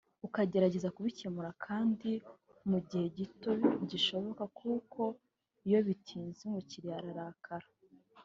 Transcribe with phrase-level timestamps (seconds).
[0.27, 2.11] ukagerageza kubikemura kandi
[2.69, 3.51] mu gihe gito
[3.89, 5.01] gishoboka kuko
[5.67, 7.67] iyo bitinze umukiriya ararakara